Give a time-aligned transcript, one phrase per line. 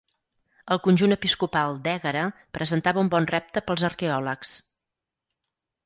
[0.75, 2.25] El conjunt episcopal d'Ègara
[2.59, 4.59] presentava un bon repte pels arqueòlegs.